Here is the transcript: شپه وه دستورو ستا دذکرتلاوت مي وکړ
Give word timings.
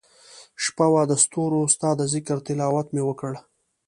شپه 0.63 0.85
وه 0.93 1.03
دستورو 1.11 1.61
ستا 1.73 1.89
دذکرتلاوت 2.01 2.87
مي 2.93 3.01
وکړ 3.05 3.33